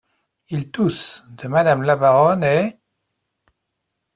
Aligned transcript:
Il 0.49 0.71
tousse. 0.71 1.23
de 1.37 1.47
madame 1.47 1.83
la 1.83 1.95
baronne 1.95 2.43
est… 2.43 2.79